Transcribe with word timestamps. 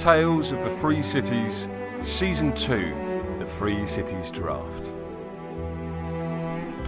Tales 0.00 0.50
of 0.50 0.64
the 0.64 0.70
Free 0.70 1.02
Cities, 1.02 1.68
Season 2.00 2.54
2 2.54 3.36
The 3.38 3.46
Free 3.46 3.84
Cities 3.84 4.30
Draft. 4.30 4.94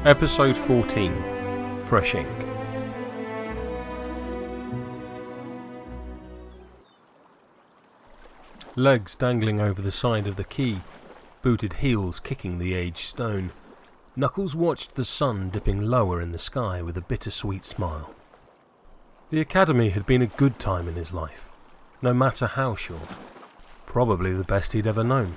Episode 0.07 0.57
14 0.57 1.79
Fresh 1.81 2.15
Ink. 2.15 2.47
Legs 8.77 9.15
dangling 9.15 9.61
over 9.61 9.83
the 9.83 9.91
side 9.91 10.27
of 10.27 10.37
the 10.37 10.45
quay, 10.45 10.79
booted 11.43 11.75
heels 11.75 12.19
kicking 12.19 12.59
the 12.59 12.73
aged 12.73 13.05
stone, 13.05 13.51
Knuckles 14.17 14.57
watched 14.57 14.95
the 14.95 15.05
sun 15.05 15.51
dipping 15.51 15.83
lower 15.83 16.23
in 16.23 16.33
the 16.33 16.39
sky 16.39 16.81
with 16.81 16.97
a 16.97 17.03
bittersweet 17.03 17.67
smile. 17.67 18.15
The 19.29 19.43
academy 19.43 19.91
had 19.91 20.07
been 20.07 20.23
a 20.23 20.27
good 20.27 20.59
time 20.59 20.89
in 20.89 20.95
his 20.95 21.13
life, 21.13 21.51
no 22.03 22.13
matter 22.13 22.47
how 22.47 22.75
short. 22.75 23.09
Probably 23.87 24.33
the 24.33 24.45
best 24.45 24.73
he'd 24.73 24.87
ever 24.87 25.05
known. 25.05 25.37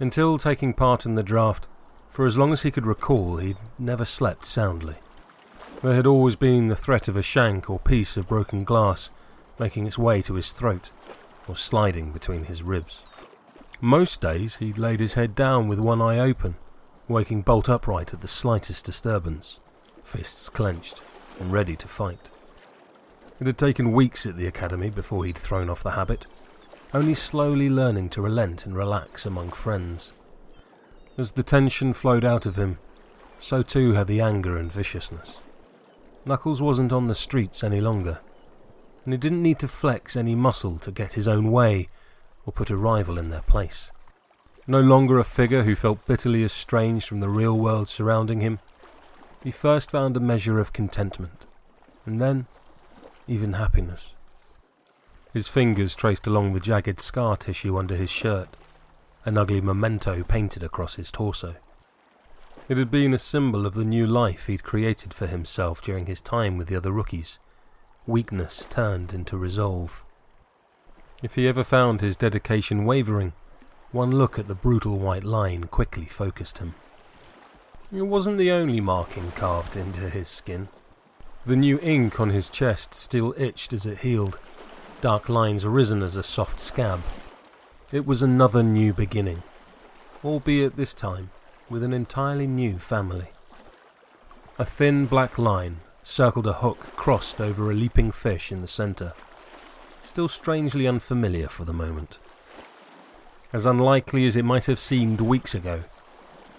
Until 0.00 0.38
taking 0.38 0.74
part 0.74 1.06
in 1.06 1.14
the 1.14 1.22
draft, 1.22 1.68
for 2.08 2.26
as 2.26 2.38
long 2.38 2.52
as 2.52 2.62
he 2.62 2.70
could 2.70 2.86
recall, 2.86 3.36
he'd 3.36 3.58
never 3.78 4.04
slept 4.04 4.46
soundly. 4.46 4.96
There 5.82 5.94
had 5.94 6.06
always 6.06 6.36
been 6.36 6.68
the 6.68 6.76
threat 6.76 7.08
of 7.08 7.16
a 7.16 7.22
shank 7.22 7.68
or 7.68 7.78
piece 7.78 8.16
of 8.16 8.28
broken 8.28 8.64
glass 8.64 9.10
making 9.58 9.86
its 9.86 9.98
way 9.98 10.22
to 10.22 10.34
his 10.34 10.50
throat 10.50 10.90
or 11.46 11.54
sliding 11.54 12.10
between 12.10 12.44
his 12.44 12.62
ribs. 12.62 13.02
Most 13.80 14.20
days 14.20 14.56
he'd 14.56 14.78
laid 14.78 15.00
his 15.00 15.14
head 15.14 15.34
down 15.34 15.68
with 15.68 15.78
one 15.78 16.00
eye 16.00 16.18
open, 16.18 16.56
waking 17.06 17.42
bolt 17.42 17.68
upright 17.68 18.14
at 18.14 18.20
the 18.20 18.28
slightest 18.28 18.84
disturbance, 18.84 19.60
fists 20.02 20.48
clenched 20.48 21.02
and 21.38 21.52
ready 21.52 21.76
to 21.76 21.88
fight. 21.88 22.30
It 23.40 23.46
had 23.46 23.58
taken 23.58 23.92
weeks 23.92 24.26
at 24.26 24.36
the 24.36 24.46
academy 24.46 24.90
before 24.90 25.24
he'd 25.24 25.36
thrown 25.36 25.68
off 25.68 25.82
the 25.82 25.92
habit, 25.92 26.26
only 26.92 27.14
slowly 27.14 27.68
learning 27.68 28.10
to 28.10 28.22
relent 28.22 28.64
and 28.64 28.76
relax 28.76 29.26
among 29.26 29.50
friends. 29.50 30.12
As 31.18 31.32
the 31.32 31.42
tension 31.42 31.92
flowed 31.92 32.24
out 32.24 32.46
of 32.46 32.56
him, 32.56 32.78
so 33.40 33.62
too 33.62 33.92
had 33.92 34.06
the 34.06 34.20
anger 34.20 34.56
and 34.56 34.72
viciousness. 34.72 35.38
Knuckles 36.24 36.62
wasn't 36.62 36.92
on 36.92 37.08
the 37.08 37.14
streets 37.14 37.64
any 37.64 37.80
longer, 37.80 38.20
and 39.04 39.12
he 39.12 39.18
didn't 39.18 39.42
need 39.42 39.58
to 39.58 39.68
flex 39.68 40.16
any 40.16 40.34
muscle 40.34 40.78
to 40.78 40.90
get 40.90 41.14
his 41.14 41.28
own 41.28 41.50
way 41.50 41.86
or 42.46 42.52
put 42.52 42.70
a 42.70 42.76
rival 42.76 43.18
in 43.18 43.30
their 43.30 43.42
place. 43.42 43.90
No 44.66 44.80
longer 44.80 45.18
a 45.18 45.24
figure 45.24 45.64
who 45.64 45.74
felt 45.74 46.06
bitterly 46.06 46.44
estranged 46.44 47.06
from 47.06 47.20
the 47.20 47.28
real 47.28 47.58
world 47.58 47.88
surrounding 47.88 48.40
him, 48.40 48.60
he 49.42 49.50
first 49.50 49.90
found 49.90 50.16
a 50.16 50.20
measure 50.20 50.58
of 50.58 50.72
contentment, 50.72 51.46
and 52.06 52.18
then 52.18 52.46
even 53.26 53.54
happiness. 53.54 54.12
His 55.32 55.48
fingers 55.48 55.94
traced 55.94 56.26
along 56.26 56.52
the 56.52 56.60
jagged 56.60 57.00
scar 57.00 57.36
tissue 57.36 57.76
under 57.76 57.96
his 57.96 58.10
shirt, 58.10 58.56
an 59.24 59.38
ugly 59.38 59.60
memento 59.60 60.22
painted 60.22 60.62
across 60.62 60.96
his 60.96 61.10
torso. 61.10 61.56
It 62.68 62.78
had 62.78 62.90
been 62.90 63.12
a 63.12 63.18
symbol 63.18 63.66
of 63.66 63.74
the 63.74 63.84
new 63.84 64.06
life 64.06 64.46
he'd 64.46 64.62
created 64.62 65.12
for 65.12 65.26
himself 65.26 65.82
during 65.82 66.06
his 66.06 66.20
time 66.20 66.56
with 66.56 66.68
the 66.68 66.76
other 66.76 66.92
rookies, 66.92 67.38
weakness 68.06 68.66
turned 68.66 69.12
into 69.12 69.36
resolve. 69.36 70.04
If 71.22 71.34
he 71.34 71.48
ever 71.48 71.64
found 71.64 72.00
his 72.00 72.16
dedication 72.16 72.84
wavering, 72.84 73.32
one 73.92 74.10
look 74.10 74.38
at 74.38 74.48
the 74.48 74.54
brutal 74.54 74.98
white 74.98 75.24
line 75.24 75.64
quickly 75.64 76.06
focused 76.06 76.58
him. 76.58 76.74
It 77.92 78.02
wasn't 78.02 78.38
the 78.38 78.50
only 78.50 78.80
marking 78.80 79.30
carved 79.32 79.76
into 79.76 80.10
his 80.10 80.28
skin. 80.28 80.68
The 81.46 81.56
new 81.56 81.78
ink 81.80 82.20
on 82.20 82.30
his 82.30 82.48
chest 82.48 82.94
still 82.94 83.34
itched 83.36 83.74
as 83.74 83.84
it 83.84 83.98
healed, 83.98 84.38
dark 85.02 85.28
lines 85.28 85.62
arisen 85.62 86.02
as 86.02 86.16
a 86.16 86.22
soft 86.22 86.58
scab. 86.58 87.02
It 87.92 88.06
was 88.06 88.22
another 88.22 88.62
new 88.62 88.94
beginning, 88.94 89.42
albeit 90.24 90.76
this 90.76 90.94
time 90.94 91.30
with 91.68 91.82
an 91.82 91.92
entirely 91.92 92.46
new 92.46 92.78
family. 92.78 93.28
A 94.58 94.64
thin 94.64 95.04
black 95.04 95.36
line 95.36 95.80
circled 96.02 96.46
a 96.46 96.54
hook 96.54 96.78
crossed 96.96 97.42
over 97.42 97.70
a 97.70 97.74
leaping 97.74 98.10
fish 98.10 98.50
in 98.50 98.62
the 98.62 98.66
centre, 98.66 99.12
still 100.00 100.28
strangely 100.28 100.86
unfamiliar 100.86 101.48
for 101.48 101.66
the 101.66 101.74
moment. 101.74 102.18
As 103.52 103.66
unlikely 103.66 104.26
as 104.26 104.34
it 104.34 104.46
might 104.46 104.64
have 104.64 104.78
seemed 104.78 105.20
weeks 105.20 105.54
ago, 105.54 105.82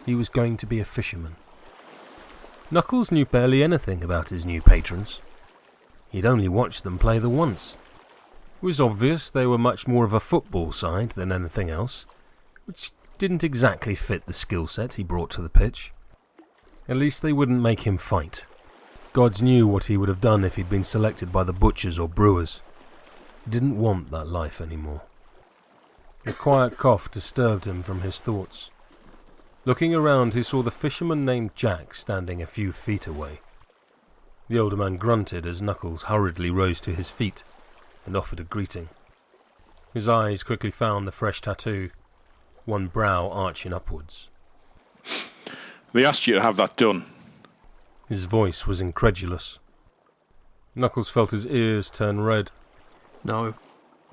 he 0.06 0.14
was 0.14 0.30
going 0.30 0.58
to 0.58 0.68
be 0.68 0.80
a 0.80 0.86
fisherman. 0.86 1.38
Knuckles 2.72 3.12
knew 3.12 3.26
barely 3.26 3.62
anything 3.62 4.04
about 4.04 4.30
his 4.30 4.46
new 4.46 4.62
patrons. 4.62 5.20
He'd 6.10 6.26
only 6.26 6.48
watched 6.48 6.84
them 6.84 6.98
play 6.98 7.20
the 7.20 7.30
once. 7.30 7.78
It 8.62 8.66
was 8.66 8.82
obvious 8.82 9.30
they 9.30 9.46
were 9.46 9.58
much 9.58 9.88
more 9.88 10.04
of 10.04 10.14
a 10.14 10.20
football 10.20 10.72
side 10.72 11.12
than 11.12 11.32
anything 11.32 11.70
else, 11.70 12.06
which 12.66 12.92
didn't 13.18 13.44
exactly 13.44 13.94
fit 13.94 14.26
the 14.26 14.34
skill 14.34 14.66
set 14.66 14.96
he 14.96 15.04
brought 15.04 15.30
to 15.32 15.42
the 15.42 15.50
pitch. 15.50 15.92
At 16.88 16.96
least 16.98 17.22
they 17.22 17.34
wouldn't 17.34 17.62
make 17.62 17.82
him 17.82 17.98
fight. 17.98 18.46
Gods 19.14 19.42
knew 19.42 19.68
what 19.68 19.86
he 19.86 19.98
would 19.98 20.10
have 20.10 20.20
done 20.20 20.44
if 20.44 20.56
he'd 20.56 20.70
been 20.70 20.84
selected 20.84 21.32
by 21.32 21.44
the 21.44 21.54
butchers 21.54 22.00
or 22.00 22.10
brewers. 22.10 22.62
He 23.46 23.52
didn't 23.52 23.78
want 23.78 24.10
that 24.12 24.28
life 24.28 24.60
anymore. 24.60 25.04
A 26.26 26.34
quiet 26.34 26.78
cough 26.78 27.12
disturbed 27.12 27.66
him 27.66 27.84
from 27.84 28.02
his 28.02 28.20
thoughts. 28.20 28.72
Looking 29.68 29.96
around, 29.96 30.36
he 30.36 30.44
saw 30.44 30.62
the 30.62 30.70
fisherman 30.70 31.22
named 31.22 31.56
Jack 31.56 31.96
standing 31.96 32.40
a 32.40 32.46
few 32.46 32.72
feet 32.72 33.08
away. 33.08 33.40
The 34.48 34.60
older 34.60 34.78
man 34.78 34.98
grunted 34.98 35.48
as 35.48 35.60
Knuckles 35.60 36.04
hurriedly 36.04 36.52
rose 36.52 36.80
to 36.82 36.94
his 36.94 37.10
feet 37.10 37.44
and 38.06 38.16
offered 38.16 38.40
a 38.40 38.44
greeting. 38.44 38.90
His 39.92 40.08
eyes 40.08 40.44
quickly 40.44 40.70
found 40.70 41.08
the 41.08 41.12
fresh 41.12 41.42
tattoo, 41.42 41.90
one 42.66 42.88
brow 42.88 43.28
arching 43.30 43.74
upwards. 43.74 44.30
They 45.94 46.06
asked 46.06 46.28
you 46.28 46.36
to 46.36 46.42
have 46.42 46.58
that 46.58 46.78
done. 46.78 47.08
His 48.08 48.26
voice 48.26 48.68
was 48.68 48.82
incredulous. 48.82 49.58
Knuckles 50.76 51.10
felt 51.10 51.32
his 51.32 51.48
ears 51.48 51.90
turn 51.90 52.22
red. 52.22 52.52
No. 53.24 53.56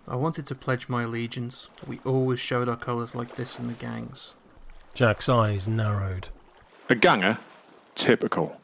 I 0.08 0.16
wanted 0.16 0.46
to 0.46 0.54
pledge 0.54 0.88
my 0.88 1.02
allegiance. 1.02 1.68
We 1.86 2.00
always 2.06 2.40
showed 2.40 2.70
our 2.70 2.76
colours 2.76 3.14
like 3.14 3.36
this 3.36 3.58
in 3.58 3.66
the 3.66 3.74
gangs. 3.74 4.34
Jack's 4.94 5.28
eyes 5.28 5.68
narrowed. 5.68 6.28
A 6.90 6.94
ganger? 6.94 7.38
Typical. 7.94 8.60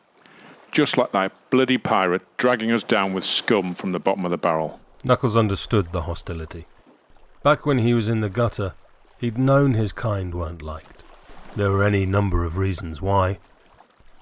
Just 0.70 0.98
like 0.98 1.12
that 1.12 1.32
bloody 1.48 1.78
pirate 1.78 2.22
dragging 2.36 2.70
us 2.70 2.82
down 2.82 3.14
with 3.14 3.24
scum 3.24 3.74
from 3.74 3.92
the 3.92 3.98
bottom 3.98 4.26
of 4.26 4.30
the 4.30 4.36
barrel. 4.36 4.78
Knuckles 5.04 5.36
understood 5.36 5.92
the 5.92 6.02
hostility. 6.02 6.66
Back 7.42 7.64
when 7.64 7.78
he 7.78 7.94
was 7.94 8.10
in 8.10 8.20
the 8.20 8.28
gutter, 8.28 8.74
he'd 9.18 9.38
known 9.38 9.72
his 9.72 9.92
kind 9.92 10.34
weren't 10.34 10.60
liked. 10.60 11.02
There 11.56 11.70
were 11.70 11.84
any 11.84 12.04
number 12.04 12.44
of 12.44 12.58
reasons 12.58 13.00
why. 13.00 13.38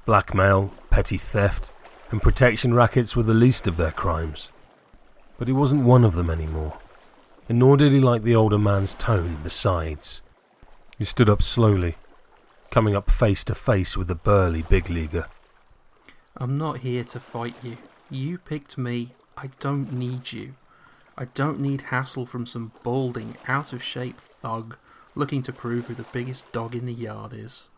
Blackmail, 0.05 0.73
petty 0.91 1.19
theft, 1.19 1.73
and 2.13 2.23
protection 2.23 2.73
rackets 2.73 3.17
were 3.17 3.25
the 3.25 3.35
least 3.35 3.67
of 3.67 3.77
their 3.77 3.91
crimes. 3.91 4.51
But 5.39 5.49
he 5.49 5.53
wasn't 5.53 5.85
one 5.85 6.05
of 6.05 6.15
them 6.15 6.31
anymore, 6.31 6.79
and 7.49 7.59
nor 7.59 7.77
did 7.77 7.93
he 7.93 7.99
like 7.99 8.23
the 8.23 8.37
older 8.37 8.59
man's 8.59 8.95
tone 8.95 9.39
besides. 9.43 10.23
He 10.99 11.05
stood 11.05 11.29
up 11.29 11.43
slowly, 11.43 11.97
coming 12.71 12.95
up 12.95 13.11
face 13.11 13.45
to 13.45 13.55
face 13.55 13.97
with 13.97 14.09
the 14.09 14.15
burly 14.15 14.63
big 14.63 14.89
leaguer. 14.89 15.27
I'm 16.37 16.57
not 16.59 16.79
here 16.79 17.05
to 17.05 17.21
fight 17.21 17.55
you. 17.63 17.79
You 18.11 18.39
picked 18.39 18.79
me. 18.79 19.11
I 19.37 19.51
don't 19.61 19.93
need 19.93 20.33
you. 20.33 20.55
I 21.19 21.27
don't 21.27 21.61
need 21.61 21.83
hassle 21.83 22.27
from 22.27 22.47
some 22.47 22.73
balding, 22.83 23.37
out 23.49 23.73
of 23.73 23.83
shape 23.83 24.21
thug 24.21 24.77
looking 25.15 25.43
to 25.43 25.53
prove 25.53 25.87
who 25.87 25.95
the 25.95 26.05
biggest 26.05 26.51
dog 26.53 26.75
in 26.75 26.87
the 26.87 26.93
yard 26.93 27.33
is. 27.33 27.71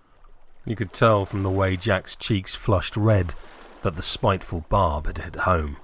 You 0.64 0.76
could 0.76 0.92
tell 0.92 1.24
from 1.24 1.44
the 1.44 1.50
way 1.50 1.76
Jack's 1.76 2.16
cheeks 2.16 2.54
flushed 2.54 2.96
red 2.96 3.34
that 3.82 3.96
the 3.96 4.02
spiteful 4.02 4.66
barb 4.68 5.06
had 5.06 5.18
hit 5.18 5.36
home. 5.36 5.76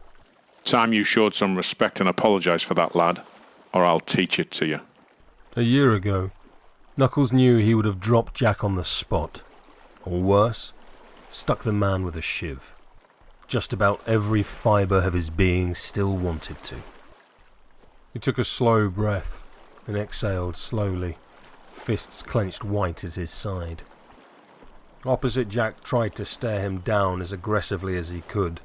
Time 0.65 0.93
you 0.93 1.05
showed 1.05 1.35
some 1.35 1.57
respect 1.57 2.01
and 2.01 2.09
apologise 2.09 2.63
for 2.63 2.75
that 2.75 2.97
lad, 2.97 3.23
or 3.73 3.85
I'll 3.85 4.01
teach 4.01 4.39
it 4.39 4.51
to 4.53 4.67
you. 4.67 4.81
A 5.57 5.63
year 5.63 5.95
ago, 5.95 6.33
Knuckles 6.97 7.33
knew 7.33 7.57
he 7.57 7.75
would 7.75 7.87
have 7.87 7.99
dropped 7.99 8.35
Jack 8.35 8.63
on 8.63 8.77
the 8.77 8.85
spot, 8.85 9.43
or 10.05 10.21
worse, 10.21 10.73
stuck 11.29 11.65
the 11.65 11.73
man 11.73 12.05
with 12.05 12.15
a 12.15 12.23
shiv. 12.23 12.73
Just 13.49 13.73
about 13.73 14.01
every 14.07 14.45
fibre 14.45 14.99
of 14.99 15.13
his 15.13 15.29
being 15.29 15.75
still 15.75 16.17
wanted 16.17 16.63
to. 16.63 16.77
He 18.13 18.21
took 18.21 18.39
a 18.39 18.45
slow 18.45 18.89
breath 18.89 19.45
and 19.89 19.97
exhaled 19.97 20.57
slowly, 20.57 21.19
fists 21.73 22.23
clenched 22.23 22.63
white 22.63 23.03
at 23.03 23.17
his 23.17 23.31
side. 23.31 23.83
Opposite 25.05 25.49
Jack 25.49 25.83
tried 25.83 26.15
to 26.15 26.25
stare 26.25 26.61
him 26.61 26.79
down 26.79 27.21
as 27.21 27.33
aggressively 27.33 27.97
as 27.97 28.11
he 28.11 28.21
could, 28.23 28.61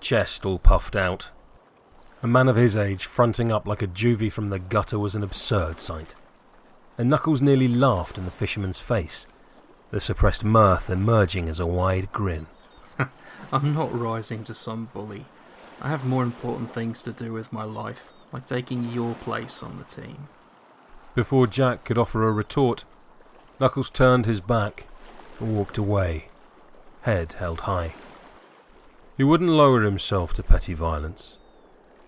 chest 0.00 0.46
all 0.46 0.58
puffed 0.58 0.96
out. 0.96 1.32
A 2.22 2.26
man 2.26 2.48
of 2.48 2.56
his 2.56 2.76
age 2.76 3.04
fronting 3.04 3.52
up 3.52 3.68
like 3.68 3.82
a 3.82 3.86
juvie 3.86 4.32
from 4.32 4.48
the 4.48 4.58
gutter 4.58 4.98
was 4.98 5.14
an 5.14 5.22
absurd 5.22 5.80
sight. 5.80 6.16
And 6.96 7.10
Knuckles 7.10 7.42
nearly 7.42 7.68
laughed 7.68 8.18
in 8.18 8.24
the 8.24 8.30
fisherman's 8.30 8.80
face, 8.80 9.26
the 9.90 10.00
suppressed 10.00 10.44
mirth 10.44 10.88
emerging 10.88 11.48
as 11.48 11.60
a 11.60 11.66
wide 11.66 12.12
grin. 12.12 12.46
I'm 13.52 13.74
not 13.74 13.96
rising 13.96 14.44
to 14.44 14.54
some 14.54 14.88
bully. 14.92 15.26
I 15.80 15.88
have 15.88 16.06
more 16.06 16.22
important 16.22 16.72
things 16.72 17.02
to 17.02 17.12
do 17.12 17.32
with 17.32 17.52
my 17.52 17.64
life, 17.64 18.12
like 18.32 18.46
taking 18.46 18.90
your 18.90 19.14
place 19.14 19.62
on 19.62 19.78
the 19.78 19.84
team. 19.84 20.28
Before 21.14 21.46
Jack 21.46 21.84
could 21.84 21.98
offer 21.98 22.26
a 22.26 22.32
retort, 22.32 22.84
Knuckles 23.60 23.90
turned 23.90 24.26
his 24.26 24.40
back 24.40 24.86
and 25.38 25.56
walked 25.56 25.78
away, 25.78 26.26
head 27.02 27.34
held 27.34 27.60
high. 27.60 27.94
He 29.16 29.22
wouldn't 29.22 29.50
lower 29.50 29.82
himself 29.82 30.32
to 30.34 30.42
petty 30.42 30.74
violence. 30.74 31.38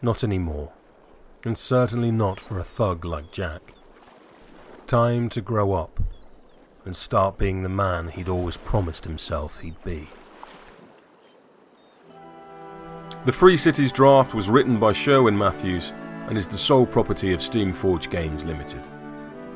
Not 0.02 0.24
anymore. 0.24 0.72
And 1.44 1.56
certainly 1.56 2.10
not 2.10 2.40
for 2.40 2.58
a 2.58 2.64
thug 2.64 3.04
like 3.04 3.30
Jack. 3.30 3.75
Time 4.86 5.28
to 5.30 5.40
grow 5.40 5.72
up 5.72 5.98
and 6.84 6.94
start 6.94 7.36
being 7.36 7.64
the 7.64 7.68
man 7.68 8.06
he'd 8.06 8.28
always 8.28 8.56
promised 8.56 9.04
himself 9.04 9.58
he'd 9.58 9.82
be. 9.82 10.06
The 13.24 13.32
Free 13.32 13.56
Cities 13.56 13.90
draft 13.90 14.32
was 14.32 14.48
written 14.48 14.78
by 14.78 14.92
Sherwin 14.92 15.36
Matthews 15.36 15.92
and 16.28 16.36
is 16.36 16.46
the 16.46 16.56
sole 16.56 16.86
property 16.86 17.32
of 17.32 17.40
Steamforge 17.40 18.08
Games 18.10 18.44
Limited. 18.44 18.82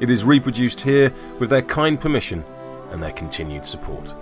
It 0.00 0.10
is 0.10 0.24
reproduced 0.24 0.80
here 0.80 1.14
with 1.38 1.50
their 1.50 1.62
kind 1.62 2.00
permission 2.00 2.44
and 2.90 3.00
their 3.00 3.12
continued 3.12 3.64
support. 3.64 4.12